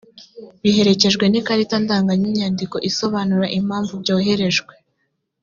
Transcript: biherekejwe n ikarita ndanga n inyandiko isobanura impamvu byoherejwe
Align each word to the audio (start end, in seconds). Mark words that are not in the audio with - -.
biherekejwe 0.61 1.25
n 1.27 1.33
ikarita 1.39 1.75
ndanga 1.83 2.13
n 2.21 2.23
inyandiko 2.29 2.75
isobanura 2.89 3.45
impamvu 3.59 3.93
byoherejwe 4.01 4.73